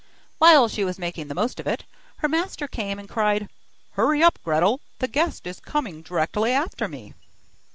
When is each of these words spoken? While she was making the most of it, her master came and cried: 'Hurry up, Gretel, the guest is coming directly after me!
While 0.39 0.67
she 0.67 0.83
was 0.83 0.97
making 0.97 1.27
the 1.27 1.35
most 1.35 1.59
of 1.59 1.67
it, 1.67 1.83
her 2.17 2.27
master 2.27 2.67
came 2.67 2.97
and 2.97 3.07
cried: 3.07 3.47
'Hurry 3.91 4.23
up, 4.23 4.39
Gretel, 4.43 4.79
the 4.97 5.07
guest 5.07 5.45
is 5.45 5.59
coming 5.59 6.01
directly 6.01 6.53
after 6.53 6.87
me! 6.87 7.13